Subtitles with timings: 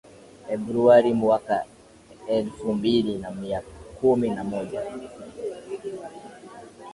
[0.55, 1.57] ebruari mwaka
[2.39, 3.61] elfu mbili na
[3.97, 4.81] kumi na moja